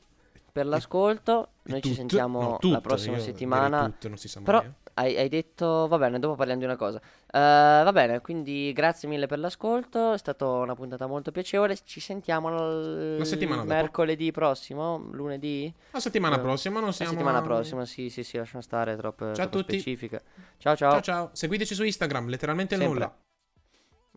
[0.51, 1.49] per l'ascolto.
[1.63, 3.77] Noi ci Tut- sentiamo no, la tut, prossima settimana.
[3.79, 4.86] direi tut, non si sa Però mai, eh.
[4.97, 6.97] Hai, hai detto, va bene, dopo parliamo di una cosa.
[6.99, 10.13] Eh, va bene, quindi grazie mille per l'ascolto.
[10.13, 11.77] È stata una puntata molto piacevole.
[11.83, 13.73] Ci sentiamo l- La settimana dopo.
[13.73, 15.71] mercoledì prossimo, lunedì.
[15.91, 19.25] La settimana Eh, prossima non La siamo settimana prossima, sì, sì, sì, lasciamo stare troppe,
[19.33, 19.79] Ciao a troppo tutti.
[19.79, 20.23] specifiche.
[20.57, 20.91] Ciao, ciao.
[20.93, 22.93] Ciao ciao, seguiteci su Instagram, letteralmente Sempre.
[22.93, 23.17] nulla.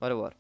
[0.03, 0.35] Au revoir.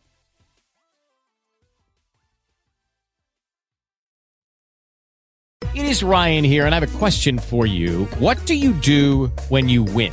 [5.72, 8.06] It is Ryan here, and I have a question for you.
[8.18, 10.12] What do you do when you win?